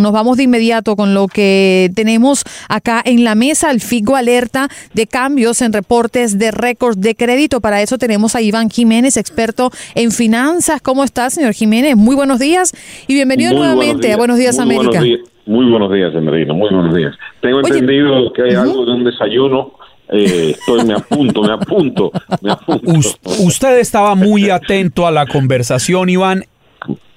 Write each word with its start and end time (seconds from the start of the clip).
Nos 0.00 0.12
vamos 0.12 0.38
de 0.38 0.44
inmediato 0.44 0.96
con 0.96 1.12
lo 1.12 1.28
que 1.28 1.90
tenemos 1.94 2.44
acá 2.70 3.02
en 3.04 3.24
la 3.24 3.34
mesa, 3.34 3.70
el 3.70 3.80
FIGO 3.82 4.16
alerta 4.16 4.68
de 4.94 5.06
cambios 5.06 5.60
en 5.60 5.72
reportes 5.74 6.38
de 6.38 6.50
récords 6.50 6.98
de 6.98 7.14
crédito. 7.14 7.60
Para 7.60 7.82
eso 7.82 7.98
tenemos 7.98 8.34
a 8.34 8.40
Iván 8.40 8.70
Jiménez, 8.70 9.18
experto 9.18 9.70
en 9.94 10.10
finanzas. 10.10 10.80
¿Cómo 10.80 11.04
está, 11.04 11.28
señor 11.28 11.52
Jiménez? 11.52 11.94
Muy 11.94 12.16
buenos 12.16 12.38
días 12.40 12.72
y 13.06 13.12
bienvenido 13.14 13.50
Muy 13.50 13.58
nuevamente 13.60 14.10
a 14.12 14.16
Buenos 14.16 14.38
Días 14.38 14.56
muy 14.56 14.62
América. 14.76 14.98
Buenos 14.98 15.04
días, 15.04 15.20
muy 15.44 15.70
buenos 15.70 15.92
días, 15.92 16.14
Emerino, 16.14 16.54
muy 16.54 16.70
buenos 16.72 16.94
días. 16.96 17.14
Tengo 17.42 17.58
Oye, 17.58 17.68
entendido 17.68 18.32
que 18.32 18.42
hay 18.44 18.54
algo 18.54 18.86
de 18.86 18.92
un 18.92 19.04
desayuno. 19.04 19.72
Eh, 20.10 20.56
estoy, 20.58 20.84
me 20.84 20.94
apunto, 20.94 21.42
me 21.42 21.52
apunto, 21.52 22.10
me 22.40 22.50
apunto. 22.50 22.90
Us- 22.92 23.18
usted 23.40 23.78
estaba 23.78 24.14
muy 24.14 24.48
atento 24.50 25.06
a 25.06 25.10
la 25.10 25.26
conversación, 25.26 26.08
Iván. 26.08 26.44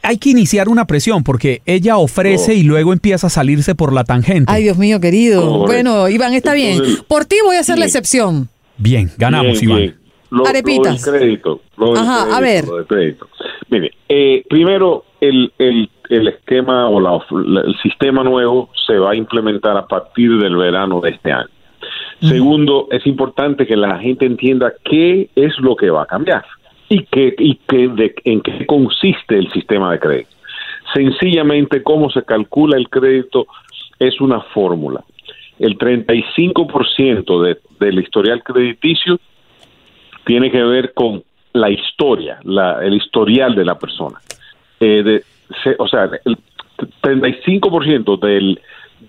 Hay 0.05 0.17
que 0.17 0.29
iniciar 0.29 0.69
una 0.69 0.85
presión 0.85 1.23
porque 1.23 1.61
ella 1.65 1.97
ofrece 1.97 2.53
y 2.55 2.63
luego 2.63 2.93
empieza 2.93 3.27
a 3.27 3.29
salirse 3.29 3.75
por 3.75 3.91
la 3.93 4.03
tangente. 4.03 4.51
Ay, 4.51 4.63
Dios 4.63 4.77
mío, 4.77 4.99
querido. 4.99 5.59
Bueno, 5.65 6.07
Iván, 6.09 6.33
está 6.33 6.53
bien. 6.53 6.81
Por 7.07 7.25
ti 7.25 7.37
voy 7.43 7.55
a 7.55 7.59
hacer 7.61 7.77
la 7.79 7.85
excepción. 7.85 8.49
Bien, 8.77 9.09
ganamos, 9.17 9.53
Bien, 9.59 9.63
Iván. 9.63 9.77
bien. 9.79 9.95
Lo, 10.31 10.45
Arepitas. 10.47 11.05
Lo 11.05 11.11
del 11.11 11.19
crédito. 11.21 11.61
Lo 11.77 11.87
del 11.93 11.97
Ajá, 11.97 12.15
crédito, 12.23 12.35
a 12.35 12.39
ver. 12.41 12.65
lo 12.67 12.77
del 12.77 12.85
crédito. 12.87 13.29
Mire, 13.69 13.91
eh, 14.09 14.43
primero, 14.49 15.05
el, 15.21 15.51
el, 15.57 15.89
el 16.09 16.27
esquema 16.27 16.89
o 16.89 16.99
la- 16.99 17.19
la- 17.45 17.61
el 17.61 17.75
sistema 17.81 18.23
nuevo 18.23 18.69
se 18.85 18.97
va 18.97 19.11
a 19.11 19.15
implementar 19.15 19.77
a 19.77 19.87
partir 19.87 20.37
del 20.37 20.55
verano 20.57 20.99
de 21.01 21.11
este 21.11 21.31
año. 21.31 21.47
Segundo, 22.21 22.87
es 22.91 23.05
importante 23.05 23.67
que 23.67 23.75
la 23.75 23.97
gente 23.99 24.25
entienda 24.25 24.73
qué 24.83 25.29
es 25.35 25.53
lo 25.59 25.75
que 25.75 25.89
va 25.89 26.03
a 26.03 26.05
cambiar 26.05 26.43
y, 26.89 27.03
qué, 27.05 27.33
y 27.37 27.55
qué, 27.67 27.87
de, 27.87 28.15
en 28.25 28.41
qué 28.41 28.65
consiste 28.65 29.37
el 29.37 29.51
sistema 29.51 29.91
de 29.91 29.99
crédito. 29.99 30.29
Sencillamente, 30.93 31.81
cómo 31.83 32.09
se 32.09 32.23
calcula 32.23 32.77
el 32.77 32.89
crédito 32.89 33.47
es 33.99 34.19
una 34.21 34.39
fórmula. 34.41 35.03
El 35.59 35.77
35% 35.77 37.41
de, 37.43 37.57
del 37.79 37.99
historial 37.99 38.43
crediticio 38.43 39.19
tiene 40.25 40.51
que 40.51 40.63
ver 40.63 40.93
con 40.93 41.23
la 41.53 41.69
historia, 41.69 42.39
la, 42.43 42.83
el 42.83 42.95
historial 42.95 43.55
de 43.55 43.65
la 43.65 43.77
persona. 43.79 44.19
Eh, 44.79 45.01
de, 45.03 45.23
se- 45.63 45.75
o 45.79 45.87
sea, 45.87 46.09
el 46.25 46.37
35% 47.01 48.19
del, 48.19 48.59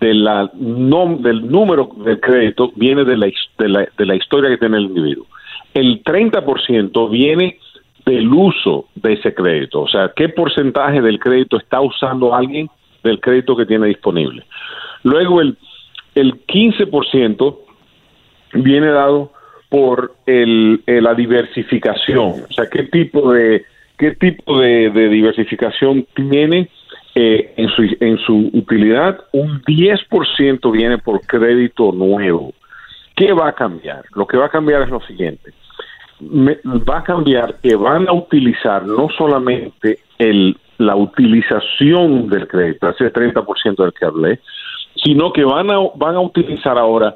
de 0.00 0.14
la 0.14 0.50
nom- 0.52 1.18
del 1.20 1.46
número 1.50 1.90
de 2.04 2.20
crédito 2.20 2.72
viene 2.76 3.04
de 3.04 3.16
la, 3.16 3.26
de, 3.58 3.68
la, 3.68 3.88
de 3.96 4.06
la 4.06 4.14
historia 4.14 4.50
que 4.50 4.58
tiene 4.58 4.78
el 4.78 4.84
individuo. 4.84 5.26
El 5.74 6.02
30% 6.04 7.10
viene 7.10 7.58
del 8.06 8.32
uso 8.32 8.86
de 8.94 9.14
ese 9.14 9.34
crédito, 9.34 9.82
o 9.82 9.88
sea, 9.88 10.12
qué 10.14 10.28
porcentaje 10.28 11.02
del 11.02 11.18
crédito 11.18 11.58
está 11.58 11.80
usando 11.80 12.34
alguien 12.34 12.70
del 13.02 13.20
crédito 13.20 13.56
que 13.56 13.66
tiene 13.66 13.88
disponible. 13.88 14.44
Luego 15.02 15.40
el, 15.40 15.58
el 16.14 16.46
15% 16.46 17.58
viene 18.54 18.86
dado 18.88 19.32
por 19.68 20.14
el, 20.24 20.82
eh, 20.86 21.00
la 21.02 21.14
diversificación, 21.14 22.44
o 22.48 22.52
sea, 22.52 22.66
qué 22.70 22.84
tipo 22.84 23.32
de 23.32 23.64
qué 23.98 24.12
tipo 24.12 24.60
de, 24.60 24.90
de 24.90 25.08
diversificación 25.08 26.06
tiene 26.14 26.68
eh, 27.14 27.54
en, 27.56 27.68
su, 27.70 27.82
en 27.98 28.18
su 28.18 28.50
utilidad. 28.52 29.18
Un 29.32 29.62
10% 29.62 30.70
viene 30.70 30.98
por 30.98 31.22
crédito 31.22 31.90
nuevo. 31.92 32.52
¿Qué 33.14 33.32
va 33.32 33.48
a 33.48 33.54
cambiar? 33.54 34.04
Lo 34.14 34.26
que 34.26 34.36
va 34.36 34.46
a 34.46 34.50
cambiar 34.50 34.82
es 34.82 34.90
lo 34.90 35.00
siguiente. 35.00 35.54
Me- 36.20 36.58
va 36.64 36.98
a 36.98 37.04
cambiar 37.04 37.60
que 37.60 37.76
van 37.76 38.08
a 38.08 38.12
utilizar 38.12 38.86
no 38.86 39.08
solamente 39.16 39.98
el, 40.18 40.56
la 40.78 40.96
utilización 40.96 42.28
del 42.28 42.48
crédito, 42.48 42.88
ese 42.90 43.12
30% 43.12 43.76
del 43.76 43.92
que 43.92 44.06
hablé, 44.06 44.40
sino 45.02 45.32
que 45.32 45.44
van 45.44 45.70
a, 45.70 45.78
van 45.94 46.14
a 46.16 46.20
utilizar 46.20 46.78
ahora 46.78 47.14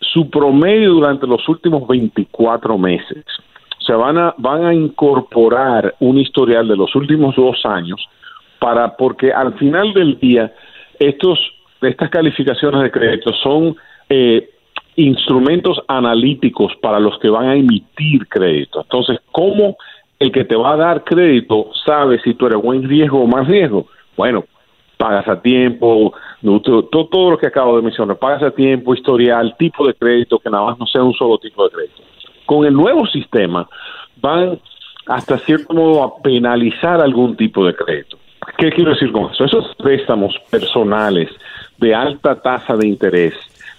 su 0.00 0.30
promedio 0.30 0.92
durante 0.92 1.26
los 1.26 1.46
últimos 1.48 1.86
24 1.88 2.78
meses. 2.78 3.24
O 3.80 3.84
sea, 3.84 3.96
van 3.96 4.18
a, 4.18 4.34
van 4.38 4.64
a 4.66 4.74
incorporar 4.74 5.94
un 6.00 6.18
historial 6.18 6.68
de 6.68 6.76
los 6.76 6.94
últimos 6.94 7.34
dos 7.36 7.64
años 7.64 8.00
para, 8.60 8.96
porque 8.96 9.32
al 9.32 9.54
final 9.54 9.92
del 9.94 10.18
día, 10.18 10.52
estos, 10.98 11.38
estas 11.80 12.10
calificaciones 12.10 12.82
de 12.82 12.90
crédito 12.90 13.32
son 13.42 13.76
eh, 14.08 14.48
instrumentos 14.98 15.80
analíticos 15.86 16.74
para 16.82 16.98
los 16.98 17.18
que 17.20 17.28
van 17.28 17.46
a 17.46 17.54
emitir 17.54 18.26
crédito. 18.28 18.80
Entonces, 18.82 19.20
¿cómo 19.30 19.76
el 20.18 20.32
que 20.32 20.44
te 20.44 20.56
va 20.56 20.72
a 20.72 20.76
dar 20.76 21.04
crédito 21.04 21.70
sabe 21.86 22.20
si 22.20 22.34
tú 22.34 22.46
eres 22.46 22.60
buen 22.60 22.82
riesgo 22.82 23.22
o 23.22 23.26
más 23.26 23.46
riesgo? 23.46 23.86
Bueno, 24.16 24.44
pagas 24.96 25.28
a 25.28 25.40
tiempo, 25.40 26.12
todo, 26.64 26.82
todo 27.06 27.30
lo 27.30 27.38
que 27.38 27.46
acabo 27.46 27.76
de 27.76 27.82
mencionar, 27.82 28.18
pagas 28.18 28.42
a 28.42 28.50
tiempo, 28.50 28.92
historial, 28.92 29.54
tipo 29.56 29.86
de 29.86 29.94
crédito, 29.94 30.40
que 30.40 30.50
nada 30.50 30.64
más 30.64 30.78
no 30.80 30.86
sea 30.86 31.04
un 31.04 31.14
solo 31.14 31.38
tipo 31.38 31.62
de 31.62 31.70
crédito. 31.70 32.02
Con 32.44 32.66
el 32.66 32.74
nuevo 32.74 33.06
sistema 33.06 33.68
van 34.20 34.58
hasta 35.06 35.38
cierto 35.38 35.74
modo 35.74 36.02
a 36.02 36.20
penalizar 36.20 37.00
algún 37.00 37.36
tipo 37.36 37.64
de 37.64 37.74
crédito. 37.74 38.18
¿Qué 38.56 38.70
quiero 38.70 38.90
decir 38.90 39.12
con 39.12 39.30
eso? 39.30 39.44
Esos 39.44 39.76
préstamos 39.76 40.34
personales 40.50 41.30
de 41.76 41.94
alta 41.94 42.34
tasa 42.42 42.76
de 42.76 42.88
interés, 42.88 43.34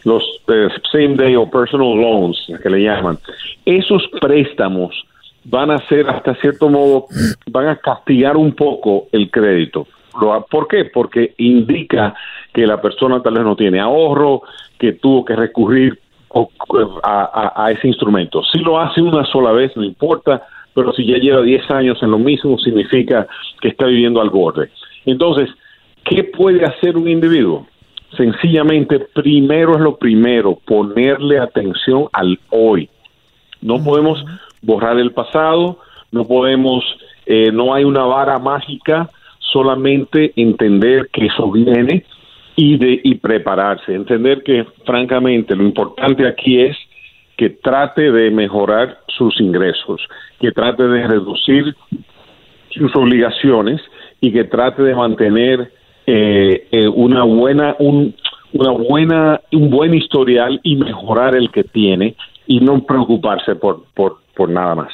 los 0.05 0.23
eh, 0.47 0.67
same 0.91 1.15
day 1.15 1.35
o 1.35 1.49
personal 1.49 1.95
loans, 1.95 2.37
que 2.61 2.69
le 2.69 2.83
llaman, 2.83 3.17
esos 3.65 4.07
préstamos 4.21 4.95
van 5.45 5.71
a 5.71 5.79
ser 5.87 6.07
hasta 6.09 6.35
cierto 6.35 6.69
modo, 6.69 7.05
van 7.49 7.67
a 7.67 7.75
castigar 7.77 8.37
un 8.37 8.53
poco 8.53 9.07
el 9.11 9.29
crédito. 9.31 9.87
¿Por 10.49 10.67
qué? 10.67 10.85
Porque 10.85 11.33
indica 11.37 12.13
que 12.53 12.65
la 12.67 12.81
persona 12.81 13.21
tal 13.21 13.35
vez 13.35 13.43
no 13.43 13.55
tiene 13.55 13.79
ahorro, 13.79 14.41
que 14.77 14.93
tuvo 14.93 15.23
que 15.23 15.35
recurrir 15.35 15.99
a- 17.03 17.53
a 17.65 17.71
ese 17.71 17.87
instrumento. 17.87 18.43
Si 18.51 18.59
lo 18.59 18.79
hace 18.79 19.01
una 19.01 19.25
sola 19.25 19.51
vez, 19.51 19.75
no 19.75 19.83
importa, 19.83 20.43
pero 20.73 20.93
si 20.93 21.05
ya 21.05 21.17
lleva 21.17 21.41
10 21.41 21.69
años 21.71 22.01
en 22.03 22.11
lo 22.11 22.19
mismo, 22.19 22.57
significa 22.59 23.27
que 23.61 23.69
está 23.69 23.85
viviendo 23.85 24.21
al 24.21 24.29
borde. 24.29 24.69
Entonces, 25.05 25.49
¿qué 26.03 26.23
puede 26.23 26.63
hacer 26.65 26.97
un 26.97 27.07
individuo? 27.07 27.65
Sencillamente, 28.15 28.99
primero 28.99 29.75
es 29.75 29.81
lo 29.81 29.97
primero, 29.97 30.59
ponerle 30.65 31.39
atención 31.39 32.07
al 32.13 32.39
hoy. 32.49 32.89
No 33.61 33.83
podemos 33.83 34.23
borrar 34.61 34.97
el 34.99 35.11
pasado, 35.11 35.79
no 36.11 36.25
podemos, 36.25 36.83
eh, 37.25 37.51
no 37.51 37.73
hay 37.73 37.83
una 37.83 38.03
vara 38.03 38.39
mágica, 38.39 39.09
solamente 39.39 40.33
entender 40.35 41.09
que 41.11 41.27
eso 41.27 41.51
viene 41.51 42.05
y 42.55 42.77
de 42.77 42.99
y 43.03 43.15
prepararse, 43.15 43.93
entender 43.93 44.43
que 44.43 44.65
francamente 44.85 45.55
lo 45.55 45.63
importante 45.63 46.27
aquí 46.27 46.61
es 46.61 46.77
que 47.37 47.49
trate 47.49 48.11
de 48.11 48.31
mejorar 48.31 48.99
sus 49.07 49.39
ingresos, 49.39 50.01
que 50.39 50.51
trate 50.51 50.83
de 50.83 51.07
reducir 51.07 51.73
sus 52.71 52.93
obligaciones 52.95 53.81
y 54.19 54.31
que 54.33 54.43
trate 54.43 54.83
de 54.83 54.93
mantener 54.93 55.71
eh, 56.11 56.67
eh, 56.71 56.87
una 56.87 57.23
buena 57.23 57.75
un, 57.79 58.15
una 58.53 58.71
buena 58.71 59.41
un 59.51 59.69
buen 59.69 59.93
historial 59.93 60.59
y 60.63 60.75
mejorar 60.75 61.35
el 61.35 61.51
que 61.51 61.63
tiene 61.63 62.15
y 62.47 62.59
no 62.59 62.83
preocuparse 62.83 63.55
por 63.55 63.83
por, 63.93 64.17
por 64.35 64.49
nada 64.49 64.75
más. 64.75 64.91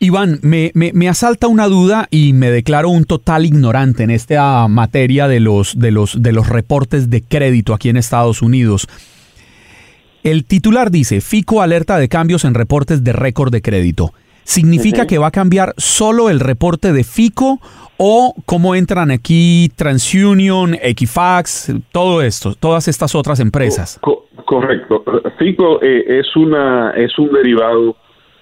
Iván, 0.00 0.38
me, 0.42 0.70
me, 0.74 0.92
me, 0.92 1.08
asalta 1.08 1.48
una 1.48 1.66
duda 1.66 2.06
y 2.12 2.32
me 2.32 2.52
declaro 2.52 2.88
un 2.88 3.04
total 3.04 3.44
ignorante 3.44 4.04
en 4.04 4.10
esta 4.10 4.68
materia 4.68 5.26
de 5.26 5.40
los, 5.40 5.76
de, 5.76 5.90
los, 5.90 6.22
de 6.22 6.30
los 6.30 6.48
reportes 6.48 7.10
de 7.10 7.20
crédito 7.20 7.74
aquí 7.74 7.88
en 7.88 7.96
Estados 7.96 8.40
Unidos. 8.40 8.86
El 10.22 10.44
titular 10.44 10.92
dice, 10.92 11.20
FICO 11.20 11.62
alerta 11.62 11.98
de 11.98 12.08
cambios 12.08 12.44
en 12.44 12.54
reportes 12.54 13.02
de 13.02 13.12
récord 13.12 13.50
de 13.50 13.60
crédito. 13.60 14.12
¿Significa 14.48 15.06
que 15.06 15.18
va 15.18 15.26
a 15.26 15.30
cambiar 15.30 15.74
solo 15.76 16.30
el 16.30 16.40
reporte 16.40 16.94
de 16.94 17.04
FICO 17.04 17.60
o 17.98 18.34
cómo 18.46 18.74
entran 18.74 19.10
aquí 19.10 19.68
TransUnion, 19.76 20.74
Equifax, 20.80 21.74
todo 21.92 22.22
esto, 22.22 22.54
todas 22.54 22.88
estas 22.88 23.14
otras 23.14 23.40
empresas? 23.40 24.00
correcto. 24.46 25.04
FICO 25.38 25.82
eh, 25.82 26.20
es, 26.20 26.34
una, 26.34 26.92
es 26.92 27.18
un 27.18 27.30
derivado, 27.30 27.94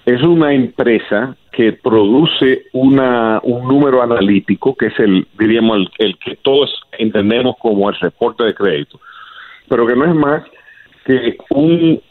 es 0.05 0.23
una 0.23 0.53
empresa 0.53 1.35
que 1.51 1.73
produce 1.73 2.67
una, 2.71 3.41
un 3.43 3.67
número 3.67 4.01
analítico, 4.01 4.77
que 4.77 4.85
es 4.85 4.99
el, 4.99 5.27
diríamos, 5.37 5.77
el, 5.77 5.89
el, 6.07 6.17
que 6.19 6.37
todos 6.37 6.73
entendemos 6.97 7.57
como 7.59 7.89
el 7.89 7.95
reporte 7.99 8.45
de 8.45 8.55
crédito, 8.55 8.97
pero 9.67 9.85
que 9.85 9.95
no 9.97 10.05
es 10.05 10.15
más 10.15 10.43
que 11.05 11.35
un 11.49 12.01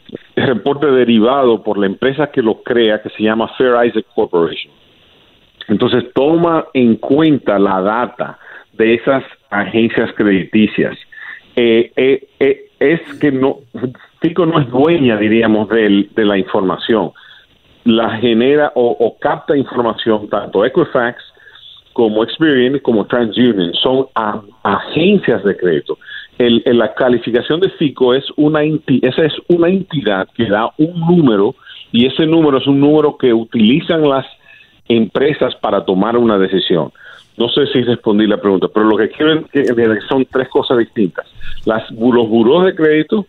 reporte 0.45 0.87
derivado 0.87 1.63
por 1.63 1.77
la 1.77 1.87
empresa 1.87 2.27
que 2.27 2.41
lo 2.41 2.61
crea, 2.61 3.01
que 3.01 3.09
se 3.09 3.23
llama 3.23 3.49
Fair 3.57 3.85
Isaac 3.87 4.05
Corporation. 4.13 4.71
Entonces 5.67 6.05
toma 6.13 6.65
en 6.73 6.95
cuenta 6.95 7.59
la 7.59 7.81
data 7.81 8.39
de 8.73 8.95
esas 8.95 9.23
agencias 9.49 10.13
crediticias. 10.13 10.97
Eh, 11.55 11.91
eh, 11.95 12.27
eh, 12.39 12.69
es 12.79 13.01
que 13.19 13.31
no, 13.31 13.57
FICO 14.21 14.45
no 14.45 14.59
es 14.59 14.69
dueña, 14.69 15.17
diríamos, 15.17 15.67
de, 15.69 16.07
de 16.15 16.25
la 16.25 16.37
información 16.37 17.11
la 17.87 18.17
genera 18.17 18.73
o, 18.75 19.15
capta 19.19 19.55
información 19.55 20.27
tanto 20.29 20.65
Equifax 20.65 21.23
como 21.93 22.23
Experian 22.23 22.77
como 22.79 23.05
TransUnion 23.05 23.73
son 23.75 24.07
agencias 24.63 25.43
de 25.43 25.55
crédito. 25.55 25.97
El, 26.37 26.61
la 26.65 26.93
calificación 26.93 27.59
de 27.59 27.69
FICO 27.71 28.13
es 28.13 28.25
una 28.35 28.61
esa 28.63 29.25
es 29.25 29.33
una 29.47 29.69
entidad 29.69 30.27
que 30.35 30.45
da 30.45 30.71
un 30.77 30.99
número 30.99 31.55
y 31.91 32.05
ese 32.05 32.25
número 32.25 32.59
es 32.59 32.67
un 32.67 32.79
número 32.79 33.17
que 33.17 33.33
utilizan 33.33 34.07
las 34.07 34.25
empresas 34.87 35.55
para 35.55 35.83
tomar 35.83 36.15
una 36.17 36.37
decisión. 36.37 36.91
No 37.37 37.49
sé 37.49 37.67
si 37.67 37.81
respondí 37.83 38.25
la 38.27 38.37
pregunta, 38.37 38.67
pero 38.73 38.85
lo 38.85 38.97
que 38.97 39.09
quieren 39.09 39.45
son 40.09 40.25
tres 40.25 40.49
cosas 40.49 40.79
distintas. 40.79 41.25
Las, 41.65 41.89
los 41.91 42.27
buros 42.29 42.65
de 42.65 42.75
crédito 42.75 43.25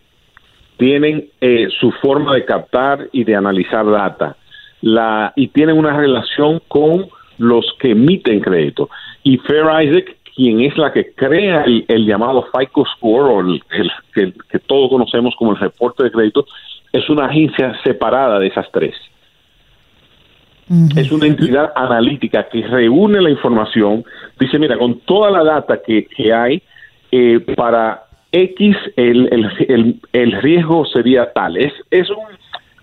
tienen 0.77 1.29
eh, 1.41 1.67
su 1.79 1.91
forma 1.91 2.35
de 2.35 2.45
captar 2.45 3.07
y 3.11 3.23
de 3.23 3.35
analizar 3.35 3.89
data 3.89 4.35
la 4.81 5.33
y 5.35 5.47
tienen 5.49 5.77
una 5.77 5.95
relación 5.97 6.61
con 6.67 7.07
los 7.37 7.65
que 7.79 7.91
emiten 7.91 8.41
crédito. 8.41 8.89
Y 9.23 9.37
Fair 9.37 9.65
Isaac, 9.83 10.15
quien 10.39 10.61
es 10.61 10.77
la 10.77 10.93
que 10.93 11.11
crea 11.13 11.65
el, 11.65 12.05
llamado 12.05 12.47
FICO 12.57 12.85
Score, 12.95 13.29
o 13.29 13.41
el, 13.41 13.61
que 14.13 14.59
todos 14.59 14.89
conocemos 14.89 15.35
como 15.37 15.51
el 15.51 15.57
reporte 15.57 16.05
de 16.05 16.11
crédito, 16.11 16.45
es 16.93 17.09
una 17.09 17.25
agencia 17.25 17.77
separada 17.83 18.39
de 18.39 18.47
esas 18.47 18.71
tres. 18.71 18.95
Es 20.95 21.11
una 21.11 21.25
entidad 21.25 21.73
analítica 21.75 22.47
que 22.47 22.65
reúne 22.65 23.19
la 23.19 23.29
información, 23.29 24.05
dice, 24.39 24.57
mira, 24.57 24.77
con 24.77 25.01
toda 25.01 25.29
la 25.29 25.43
data 25.43 25.81
que, 25.85 26.05
que 26.05 26.31
hay, 26.31 26.63
eh, 27.11 27.41
para 27.57 28.05
X 28.31 28.77
el, 28.95 29.27
el, 29.67 29.99
el, 30.13 30.31
riesgo 30.41 30.85
sería 30.85 31.33
tal. 31.33 31.57
Es, 31.57 31.73
es 31.91 32.09
un 32.09 32.17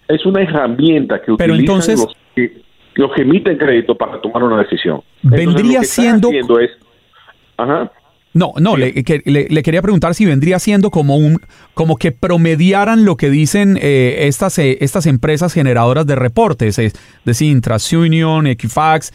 es 0.09 0.26
una 0.26 0.43
herramienta 0.43 1.23
que 1.23 1.32
utilizan 1.32 1.97
los, 1.97 2.17
que, 2.35 2.61
los 2.97 3.12
que 3.14 3.23
emiten 3.23 3.56
crédito 3.56 3.94
para 3.94 4.20
tomar 4.20 4.43
una 4.43 4.59
decisión. 4.59 5.00
Vendría 5.23 5.82
siendo... 5.85 6.29
Es, 6.61 6.73
No, 8.37 8.53
no, 8.61 8.76
le, 8.76 8.93
le, 9.25 9.62
quería 9.62 9.81
preguntar 9.81 10.12
si 10.12 10.26
vendría 10.26 10.58
siendo 10.58 10.91
como 10.91 11.17
un, 11.17 11.41
como 11.73 11.97
que 11.97 12.12
promediaran 12.12 13.06
lo 13.06 13.17
que 13.17 13.31
dicen 13.31 13.79
eh, 13.81 14.26
estas, 14.26 14.58
eh, 14.58 14.76
estas 14.82 15.06
empresas 15.06 15.55
generadoras 15.55 16.06
de 16.06 16.17
reportes, 16.17 16.79
es 16.79 16.93
decir, 17.25 17.58
TransUnion, 17.62 18.47
Equifax, 18.47 19.14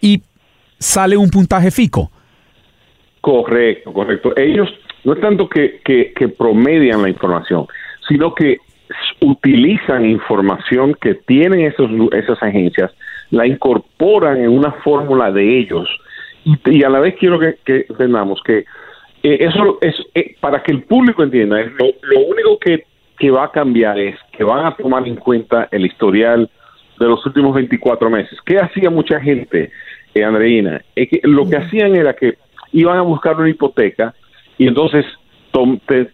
y 0.00 0.22
sale 0.78 1.16
un 1.16 1.30
puntaje 1.30 1.72
FICO. 1.72 2.12
Correcto, 3.20 3.92
correcto. 3.92 4.36
Ellos 4.36 4.68
no 5.02 5.14
es 5.14 5.20
tanto 5.20 5.48
que, 5.48 5.80
que, 5.84 6.12
que 6.12 6.28
promedian 6.28 7.02
la 7.02 7.08
información, 7.08 7.66
sino 8.08 8.32
que 8.36 8.58
utilizan 9.20 10.04
información 10.04 10.94
que 11.00 11.14
tienen 11.14 11.62
esos, 11.62 11.90
esas 12.12 12.40
agencias, 12.40 12.92
la 13.30 13.48
incorporan 13.48 14.38
en 14.38 14.50
una 14.50 14.72
fórmula 14.84 15.32
de 15.32 15.58
ellos 15.58 15.88
y, 16.44 16.82
a 16.84 16.88
la 16.88 17.00
vez 17.00 17.16
quiero 17.18 17.38
que, 17.38 17.56
entendamos 17.88 18.42
que 18.42 18.64
eh, 19.22 19.38
eso 19.40 19.78
es 19.80 19.94
eh, 20.14 20.36
para 20.40 20.62
que 20.62 20.72
el 20.72 20.82
público 20.84 21.22
entienda, 21.22 21.60
lo, 21.60 21.86
lo 22.02 22.20
único 22.20 22.58
que, 22.58 22.84
que 23.18 23.30
va 23.30 23.44
a 23.44 23.50
cambiar 23.50 23.98
es 23.98 24.16
que 24.32 24.44
van 24.44 24.64
a 24.64 24.74
tomar 24.76 25.06
en 25.06 25.16
cuenta 25.16 25.68
el 25.70 25.86
historial 25.86 26.48
de 26.98 27.06
los 27.06 27.24
últimos 27.26 27.54
24 27.54 28.10
meses. 28.10 28.38
¿Qué 28.44 28.58
hacía 28.58 28.90
mucha 28.90 29.20
gente, 29.20 29.70
eh, 30.14 30.24
Andreina? 30.24 30.82
Es 30.94 31.08
que 31.08 31.20
lo 31.24 31.48
que 31.48 31.56
hacían 31.56 31.94
era 31.96 32.14
que 32.14 32.38
iban 32.72 32.98
a 32.98 33.02
buscar 33.02 33.36
una 33.36 33.48
hipoteca 33.48 34.14
y 34.58 34.68
entonces 34.68 35.04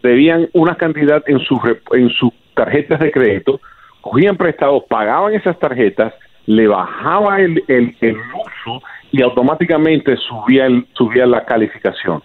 debían 0.01 0.49
una 0.53 0.75
cantidad 0.75 1.23
en 1.27 1.39
su 1.39 1.59
en 1.91 2.09
su 2.09 2.33
tarjetas 2.55 2.99
de 2.99 3.11
crédito, 3.11 3.61
cogían 4.01 4.35
prestados, 4.35 4.83
pagaban 4.89 5.33
esas 5.33 5.57
tarjetas, 5.59 6.13
le 6.47 6.67
bajaba 6.67 7.39
el, 7.39 7.63
el, 7.67 7.95
uso 8.01 8.81
y 9.11 9.21
automáticamente 9.21 10.15
subía, 10.17 10.65
el, 10.65 10.85
subía 10.93 11.25
la 11.25 11.45
calificación. 11.45 12.21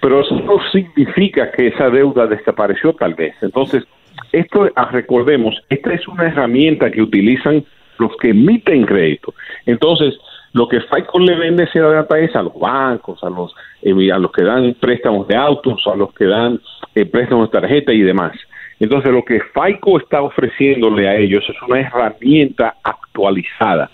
Pero 0.00 0.20
eso 0.20 0.34
no 0.40 0.58
significa 0.70 1.50
que 1.50 1.68
esa 1.68 1.90
deuda 1.90 2.26
desapareció 2.26 2.92
tal 2.92 3.14
vez. 3.14 3.34
Entonces, 3.40 3.84
esto, 4.32 4.68
ah, 4.76 4.88
recordemos, 4.92 5.54
esta 5.68 5.92
es 5.94 6.06
una 6.08 6.26
herramienta 6.26 6.90
que 6.90 7.02
utilizan 7.02 7.64
los 7.98 8.16
que 8.18 8.30
emiten 8.30 8.84
crédito. 8.84 9.34
Entonces, 9.64 10.14
lo 10.52 10.68
que 10.68 10.80
FICO 10.80 11.18
le 11.18 11.36
vende 11.36 11.64
esa 11.64 11.80
data 11.80 12.18
es 12.18 12.34
a 12.34 12.42
los 12.42 12.58
bancos, 12.58 13.22
a 13.22 13.30
los, 13.30 13.54
eh, 13.82 14.12
a 14.12 14.18
los 14.18 14.32
que 14.32 14.42
dan 14.42 14.74
préstamos 14.78 15.28
de 15.28 15.36
autos, 15.36 15.86
a 15.86 15.94
los 15.94 16.12
que 16.14 16.24
dan 16.24 16.60
eh, 16.94 17.04
préstamos 17.06 17.50
de 17.50 17.60
tarjeta 17.60 17.92
y 17.92 18.00
demás. 18.00 18.32
Entonces, 18.78 19.10
lo 19.10 19.24
que 19.24 19.40
FICO 19.40 19.98
está 19.98 20.22
ofreciéndole 20.22 21.08
a 21.08 21.16
ellos 21.16 21.44
es 21.48 21.56
una 21.66 21.80
herramienta 21.80 22.76
actualizada. 22.82 23.90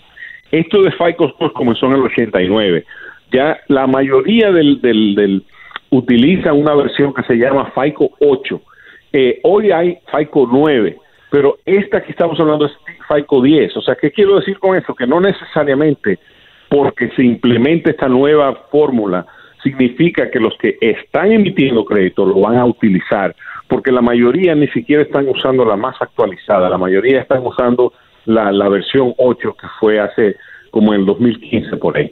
Esto 0.53 0.83
de 0.83 0.91
FICO 0.91 1.33
pues, 1.39 1.51
comenzó 1.53 1.87
en 1.87 1.93
el 1.93 2.03
89. 2.03 2.85
Ya 3.31 3.59
la 3.69 3.87
mayoría 3.87 4.51
del, 4.51 4.79
del, 4.81 5.43
utiliza 5.89 6.53
una 6.53 6.75
versión 6.75 7.11
que 7.11 7.23
se 7.23 7.37
llama 7.37 7.71
FICO 7.73 8.11
8. 8.19 8.61
Eh, 9.13 9.39
hoy 9.41 9.71
hay 9.71 9.97
FICO 10.15 10.47
9, 10.51 10.95
pero 11.31 11.57
esta 11.65 12.03
que 12.03 12.11
estamos 12.11 12.39
hablando 12.39 12.67
es 12.67 12.71
FICO 13.07 13.41
10. 13.41 13.77
O 13.77 13.81
sea, 13.81 13.95
¿qué 13.95 14.11
quiero 14.11 14.35
decir 14.35 14.59
con 14.59 14.77
eso? 14.77 14.93
Que 14.93 15.07
no 15.07 15.19
necesariamente 15.19 16.19
porque 16.69 17.09
se 17.15 17.23
implemente 17.23 17.89
esta 17.89 18.07
nueva 18.07 18.53
fórmula 18.71 19.25
significa 19.63 20.29
que 20.29 20.39
los 20.39 20.55
que 20.59 20.77
están 20.81 21.31
emitiendo 21.31 21.83
crédito 21.83 22.27
lo 22.27 22.41
van 22.41 22.57
a 22.57 22.65
utilizar 22.65 23.35
porque 23.67 23.91
la 23.91 24.01
mayoría 24.01 24.53
ni 24.53 24.67
siquiera 24.67 25.01
están 25.01 25.27
usando 25.27 25.65
la 25.65 25.77
más 25.77 25.99
actualizada, 25.99 26.69
la 26.69 26.77
mayoría 26.77 27.21
están 27.21 27.43
usando 27.43 27.93
la, 28.25 28.51
la 28.51 28.69
versión 28.69 29.13
8 29.17 29.55
que 29.59 29.67
fue 29.79 29.99
hace 29.99 30.35
como 30.71 30.93
en 30.93 31.01
el 31.01 31.05
2015 31.05 31.77
por 31.77 31.97
ahí. 31.97 32.11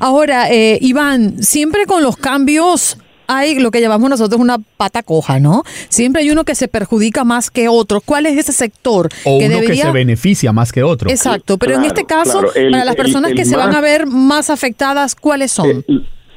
Ahora, 0.00 0.50
eh, 0.50 0.78
Iván, 0.80 1.42
siempre 1.42 1.86
con 1.86 2.02
los 2.02 2.16
cambios 2.16 2.98
hay 3.28 3.58
lo 3.60 3.70
que 3.70 3.80
llamamos 3.80 4.10
nosotros 4.10 4.40
una 4.40 4.56
pata 4.76 5.02
coja, 5.02 5.38
¿no? 5.40 5.62
Siempre 5.88 6.22
hay 6.22 6.30
uno 6.30 6.44
que 6.44 6.54
se 6.54 6.68
perjudica 6.68 7.24
más 7.24 7.50
que 7.50 7.68
otro. 7.68 8.00
¿Cuál 8.04 8.26
es 8.26 8.36
ese 8.36 8.52
sector? 8.52 9.08
O 9.24 9.38
que 9.38 9.46
uno 9.46 9.60
que 9.60 9.74
se 9.76 9.90
beneficia 9.92 10.52
más 10.52 10.72
que 10.72 10.82
otro. 10.82 11.08
Exacto, 11.10 11.56
pero 11.56 11.76
en 11.76 11.84
este 11.84 12.04
caso, 12.04 12.42
para 12.70 12.84
las 12.84 12.96
personas 12.96 13.32
que 13.32 13.44
se 13.44 13.56
van 13.56 13.74
a 13.74 13.80
ver 13.80 14.06
más 14.06 14.50
afectadas, 14.50 15.14
¿cuáles 15.14 15.52
son? 15.52 15.84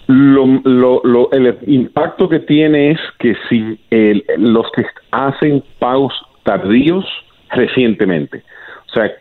Lo, 0.08 0.46
lo, 0.64 1.02
lo- 1.04 1.32
el 1.32 1.58
impacto 1.66 2.30
que 2.30 2.40
tiene 2.40 2.92
es 2.92 3.00
que 3.20 3.34
si 3.50 3.80
el- 3.90 4.24
los 4.38 4.68
que 4.76 4.84
hacen 5.12 5.64
pagos 5.80 6.14
tardíos 6.44 7.04
recientemente, 7.52 8.44
o 8.88 8.94
sea, 8.94 9.12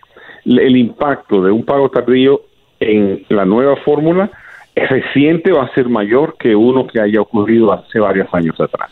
el 0.44 0.76
impacto 0.76 1.42
de 1.42 1.50
un 1.50 1.64
pago 1.64 1.88
tardío 1.90 2.42
en 2.80 3.24
la 3.28 3.44
nueva 3.44 3.76
fórmula 3.76 4.30
reciente 4.76 5.52
va 5.52 5.64
a 5.64 5.74
ser 5.74 5.88
mayor 5.88 6.36
que 6.38 6.54
uno 6.54 6.86
que 6.86 7.00
haya 7.00 7.20
ocurrido 7.20 7.72
hace 7.72 7.98
varios 8.00 8.28
años 8.34 8.60
atrás. 8.60 8.90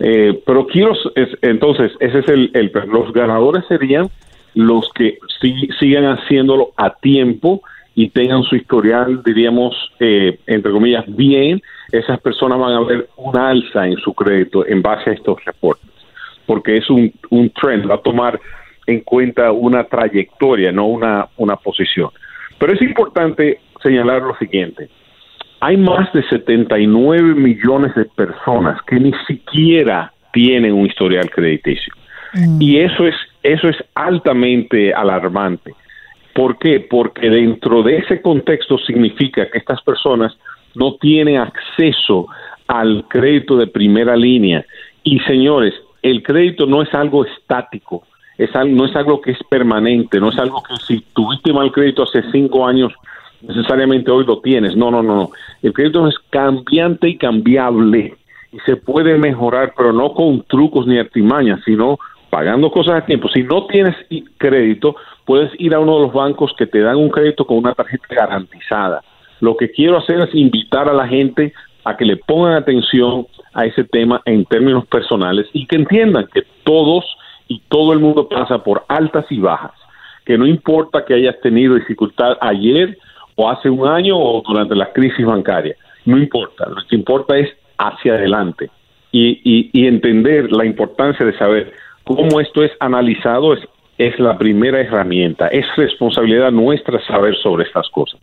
Eh, 0.00 0.40
pero 0.46 0.66
quiero, 0.66 0.92
es- 1.14 1.36
entonces, 1.42 1.92
ese 2.00 2.20
es 2.20 2.28
el, 2.28 2.50
los 2.86 3.12
ganadores 3.12 3.64
serían 3.68 4.08
los 4.54 4.90
que 4.94 5.18
sí- 5.40 5.68
sigan 5.78 6.04
haciéndolo 6.06 6.70
a 6.76 6.94
tiempo 6.94 7.60
y 7.94 8.08
tengan 8.08 8.42
su 8.44 8.56
historial, 8.56 9.20
diríamos, 9.24 9.74
eh, 9.98 10.38
entre 10.46 10.72
comillas, 10.72 11.04
bien, 11.08 11.60
esas 11.92 12.18
personas 12.20 12.58
van 12.58 12.72
a 12.72 12.80
ver 12.80 13.08
una 13.16 13.50
alza 13.50 13.86
en 13.86 13.96
su 13.98 14.14
crédito 14.14 14.66
en 14.66 14.80
base 14.80 15.10
a 15.10 15.12
estos 15.12 15.44
reportes, 15.44 15.89
porque 16.50 16.78
es 16.78 16.90
un, 16.90 17.12
un 17.30 17.48
trend, 17.50 17.88
va 17.88 17.94
a 17.94 18.02
tomar 18.02 18.40
en 18.84 19.02
cuenta 19.02 19.52
una 19.52 19.84
trayectoria, 19.84 20.72
no 20.72 20.88
una, 20.88 21.28
una 21.36 21.54
posición. 21.54 22.10
Pero 22.58 22.72
es 22.72 22.82
importante 22.82 23.60
señalar 23.80 24.22
lo 24.22 24.36
siguiente, 24.36 24.88
hay 25.60 25.76
más 25.76 26.12
de 26.12 26.24
79 26.24 27.36
millones 27.36 27.94
de 27.94 28.04
personas 28.04 28.82
que 28.82 28.98
ni 28.98 29.12
siquiera 29.28 30.12
tienen 30.32 30.72
un 30.72 30.86
historial 30.86 31.30
crediticio. 31.30 31.94
Y 32.58 32.78
eso 32.78 33.06
es, 33.06 33.14
eso 33.44 33.68
es 33.68 33.76
altamente 33.94 34.92
alarmante. 34.92 35.72
¿Por 36.34 36.58
qué? 36.58 36.80
Porque 36.80 37.30
dentro 37.30 37.84
de 37.84 37.98
ese 37.98 38.20
contexto 38.20 38.76
significa 38.78 39.48
que 39.48 39.58
estas 39.58 39.80
personas 39.82 40.36
no 40.74 40.96
tienen 40.96 41.36
acceso 41.36 42.26
al 42.66 43.04
crédito 43.08 43.56
de 43.56 43.68
primera 43.68 44.16
línea. 44.16 44.64
Y 45.04 45.20
señores, 45.20 45.74
el 46.02 46.22
crédito 46.22 46.66
no 46.66 46.82
es 46.82 46.92
algo 46.94 47.24
estático, 47.24 48.04
es 48.38 48.54
al- 48.56 48.74
no 48.74 48.86
es 48.86 48.96
algo 48.96 49.20
que 49.20 49.32
es 49.32 49.38
permanente, 49.48 50.18
no 50.20 50.30
es 50.30 50.38
algo 50.38 50.62
que 50.62 50.74
si 50.76 51.00
tuviste 51.14 51.52
mal 51.52 51.70
crédito 51.72 52.02
hace 52.04 52.22
cinco 52.32 52.66
años, 52.66 52.92
necesariamente 53.42 54.10
hoy 54.10 54.24
lo 54.24 54.40
tienes. 54.40 54.76
No, 54.76 54.90
no, 54.90 55.02
no, 55.02 55.14
no. 55.14 55.30
El 55.62 55.72
crédito 55.72 56.06
es 56.08 56.18
cambiante 56.30 57.08
y 57.08 57.16
cambiable 57.16 58.16
y 58.52 58.58
se 58.60 58.76
puede 58.76 59.16
mejorar, 59.18 59.74
pero 59.76 59.92
no 59.92 60.12
con 60.14 60.42
trucos 60.42 60.86
ni 60.86 60.98
artimañas, 60.98 61.60
sino 61.64 61.98
pagando 62.30 62.70
cosas 62.70 63.02
a 63.02 63.06
tiempo. 63.06 63.28
Si 63.28 63.42
no 63.42 63.66
tienes 63.66 63.94
crédito, 64.38 64.96
puedes 65.24 65.50
ir 65.60 65.74
a 65.74 65.80
uno 65.80 65.96
de 65.96 66.02
los 66.06 66.12
bancos 66.12 66.52
que 66.56 66.66
te 66.66 66.80
dan 66.80 66.96
un 66.96 67.10
crédito 67.10 67.44
con 67.44 67.58
una 67.58 67.74
tarjeta 67.74 68.06
garantizada. 68.14 69.02
Lo 69.40 69.56
que 69.56 69.70
quiero 69.70 69.98
hacer 69.98 70.20
es 70.20 70.34
invitar 70.34 70.88
a 70.88 70.92
la 70.92 71.06
gente 71.08 71.52
a 71.84 71.96
que 71.96 72.04
le 72.04 72.16
pongan 72.16 72.54
atención 72.54 73.26
a 73.54 73.64
ese 73.64 73.84
tema 73.84 74.22
en 74.24 74.44
términos 74.44 74.86
personales 74.86 75.46
y 75.52 75.66
que 75.66 75.76
entiendan 75.76 76.28
que 76.32 76.42
todos 76.64 77.04
y 77.48 77.60
todo 77.68 77.92
el 77.92 77.98
mundo 77.98 78.28
pasa 78.28 78.62
por 78.62 78.84
altas 78.88 79.26
y 79.30 79.38
bajas, 79.38 79.72
que 80.24 80.38
no 80.38 80.46
importa 80.46 81.04
que 81.04 81.14
hayas 81.14 81.40
tenido 81.40 81.74
dificultad 81.74 82.36
ayer 82.40 82.96
o 83.34 83.50
hace 83.50 83.68
un 83.68 83.88
año 83.88 84.16
o 84.16 84.42
durante 84.46 84.76
la 84.76 84.92
crisis 84.92 85.26
bancaria, 85.26 85.74
no 86.04 86.16
importa, 86.18 86.68
lo 86.68 86.76
que 86.88 86.96
importa 86.96 87.36
es 87.36 87.48
hacia 87.78 88.14
adelante 88.14 88.70
y, 89.10 89.40
y, 89.44 89.70
y 89.72 89.86
entender 89.86 90.52
la 90.52 90.64
importancia 90.64 91.26
de 91.26 91.36
saber 91.36 91.72
cómo 92.04 92.40
esto 92.40 92.62
es 92.62 92.70
analizado 92.78 93.54
es, 93.54 93.60
es 93.98 94.18
la 94.18 94.38
primera 94.38 94.80
herramienta, 94.80 95.48
es 95.48 95.66
responsabilidad 95.76 96.52
nuestra 96.52 97.04
saber 97.06 97.36
sobre 97.36 97.64
estas 97.64 97.88
cosas, 97.90 98.20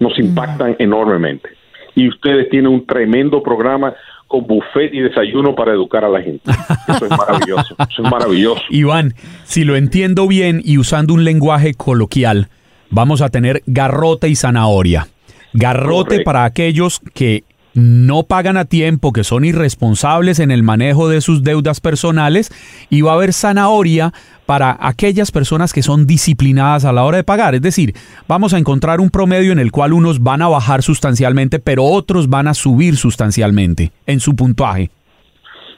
nos 0.00 0.18
impactan 0.18 0.76
enormemente 0.78 1.50
y 1.94 2.08
ustedes 2.08 2.48
tienen 2.50 2.72
un 2.72 2.86
tremendo 2.86 3.42
programa 3.42 3.94
con 4.26 4.46
buffet 4.46 4.94
y 4.94 5.00
desayuno 5.00 5.54
para 5.54 5.72
educar 5.72 6.04
a 6.04 6.08
la 6.08 6.22
gente. 6.22 6.50
Eso 6.88 7.04
es 7.04 7.10
maravilloso, 7.10 7.74
eso 7.78 8.02
es 8.02 8.10
maravilloso. 8.10 8.62
Iván, 8.70 9.14
si 9.44 9.64
lo 9.64 9.76
entiendo 9.76 10.26
bien 10.26 10.62
y 10.64 10.78
usando 10.78 11.12
un 11.12 11.24
lenguaje 11.24 11.74
coloquial, 11.74 12.48
vamos 12.88 13.20
a 13.20 13.28
tener 13.28 13.62
garrote 13.66 14.28
y 14.28 14.34
zanahoria. 14.34 15.08
Garrote 15.52 16.08
Correcto. 16.08 16.24
para 16.24 16.44
aquellos 16.44 17.00
que 17.12 17.44
no 17.74 18.24
pagan 18.24 18.56
a 18.56 18.64
tiempo, 18.64 19.12
que 19.12 19.24
son 19.24 19.44
irresponsables 19.44 20.38
en 20.38 20.50
el 20.50 20.62
manejo 20.62 21.08
de 21.08 21.20
sus 21.20 21.42
deudas 21.42 21.80
personales, 21.80 22.50
y 22.90 23.02
va 23.02 23.12
a 23.12 23.14
haber 23.14 23.32
zanahoria 23.32 24.12
para 24.46 24.76
aquellas 24.80 25.30
personas 25.30 25.72
que 25.72 25.82
son 25.82 26.06
disciplinadas 26.06 26.84
a 26.84 26.92
la 26.92 27.04
hora 27.04 27.18
de 27.18 27.24
pagar. 27.24 27.54
Es 27.54 27.62
decir, 27.62 27.94
vamos 28.28 28.54
a 28.54 28.58
encontrar 28.58 29.00
un 29.00 29.10
promedio 29.10 29.52
en 29.52 29.58
el 29.58 29.70
cual 29.70 29.92
unos 29.92 30.22
van 30.22 30.42
a 30.42 30.48
bajar 30.48 30.82
sustancialmente, 30.82 31.58
pero 31.58 31.84
otros 31.84 32.28
van 32.28 32.48
a 32.48 32.54
subir 32.54 32.96
sustancialmente 32.96 33.92
en 34.06 34.20
su 34.20 34.36
puntuaje. 34.36 34.90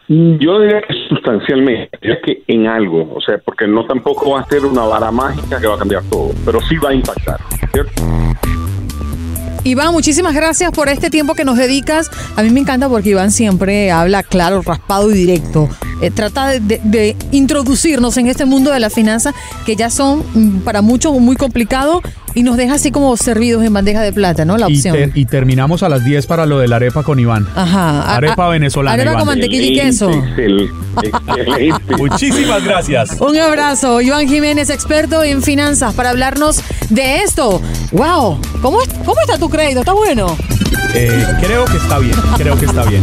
Yo 0.07 0.61
diría 0.61 0.83
que 0.83 0.95
sustancialmente, 1.09 1.99
diría 2.03 2.19
que 2.23 2.43
en 2.47 2.67
algo, 2.67 3.15
o 3.15 3.21
sea, 3.23 3.39
porque 3.39 3.67
no 3.67 3.87
tampoco 3.87 4.33
va 4.33 4.41
a 4.41 4.45
ser 4.45 4.67
una 4.67 4.83
vara 4.83 5.11
mágica 5.11 5.59
que 5.59 5.67
va 5.67 5.77
a 5.77 5.79
cambiar 5.79 6.03
todo, 6.11 6.31
pero 6.45 6.61
sí 6.61 6.77
va 6.77 6.91
a 6.91 6.95
impactar, 6.95 7.41
¿cierto? 7.73 8.03
Iván, 9.67 9.93
muchísimas 9.93 10.35
gracias 10.35 10.71
por 10.73 10.91
este 10.91 11.09
tiempo 11.09 11.35
que 11.35 11.47
nos 11.47 11.57
dedicas. 11.57 12.11
A 12.37 12.43
mí 12.43 12.51
me 12.51 12.61
encanta 12.61 12.87
porque 12.87 13.09
Iván 13.11 13.31
siempre 13.31 13.91
habla 13.91 14.23
claro, 14.23 14.61
raspado 14.61 15.11
y 15.11 15.15
directo. 15.15 15.71
Eh, 16.01 16.11
trata 16.11 16.49
de, 16.49 16.61
de- 16.61 16.81
de 16.85 17.17
introducirnos 17.31 18.17
en 18.17 18.27
este 18.27 18.45
mundo 18.45 18.71
de 18.73 18.81
la 18.81 18.91
finanza 18.91 19.33
que 19.65 19.77
ya 19.77 19.91
son 19.91 20.23
mm, 20.35 20.59
para 20.61 20.83
muchos 20.83 21.13
muy 21.21 21.37
complicado 21.37 22.03
y 22.35 22.43
nos 22.43 22.57
deja 22.57 22.75
así 22.75 22.91
como 22.91 23.17
servidos 23.17 23.63
en 23.65 23.73
bandeja 23.73 24.01
de 24.03 24.13
plata, 24.13 24.45
¿no? 24.45 24.57
La 24.57 24.69
Y, 24.69 24.75
opción. 24.77 24.97
ter- 24.97 25.13
y 25.15 25.25
terminamos 25.25 25.85
a 25.85 25.89
las 25.89 26.05
10 26.05 26.27
para 26.27 26.47
lo 26.47 26.59
de 26.59 26.67
la 26.67 26.77
arepa 26.77 27.05
con 27.05 27.21
Iván. 27.21 27.47
Ajá. 27.55 28.17
Arepa 28.17 28.47
a- 28.47 28.51
venezolana, 28.51 28.95
Arepa 28.95 29.11
Iván. 29.13 29.19
con 29.21 29.29
mantequilla 29.29 29.63
y 29.67 29.75
queso. 29.79 30.11
Excel-. 30.11 30.69
Muchísimas 31.99 32.65
gracias. 32.65 33.21
Un 33.21 33.37
abrazo, 33.39 34.01
Iván 34.01 34.27
Jiménez, 34.29 34.71
experto 34.71 35.23
en 35.23 35.43
finanzas, 35.43 35.95
para 35.95 36.11
hablarnos 36.11 36.61
de 36.91 37.19
esto. 37.23 37.63
¡Wow! 37.93 38.41
¿Cómo, 38.63 38.83
es- 38.83 38.89
cómo 39.05 39.21
está 39.21 39.39
tu 39.39 39.49
crédito? 39.49 39.81
¿Está 39.81 39.93
bueno? 39.93 40.37
Eh, 40.95 41.25
creo 41.41 41.65
que 41.67 41.77
está 41.77 41.99
bien, 41.99 42.17
creo 42.37 42.59
que 42.59 42.67
está 42.67 42.85
bien. 42.85 43.03